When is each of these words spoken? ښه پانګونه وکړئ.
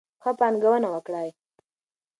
ښه 0.21 0.31
پانګونه 0.39 0.87
وکړئ. 0.91 1.29